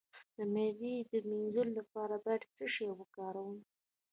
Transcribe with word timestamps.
د 0.37 0.37
معدې 0.53 0.95
د 1.11 1.13
مینځلو 1.27 1.71
لپاره 1.79 2.15
باید 2.25 2.43
څه 2.55 2.65
شی 2.73 2.87
وکاروم؟ 2.99 3.57